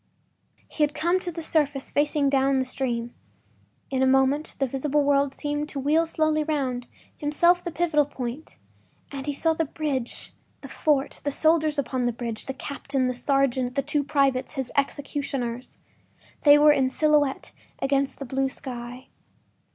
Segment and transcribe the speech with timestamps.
[0.67, 3.13] He had come to the surface facing down the stream;
[3.91, 8.57] in a moment the visible world seemed to wheel slowly round, himself the pivotal point,
[9.11, 13.13] and he saw the bridge, the fort, the soldiers upon the bridge, the captain, the
[13.13, 15.77] sergeant, the two privates, his executioners.
[16.45, 19.09] They were in silhouette against the blue sky.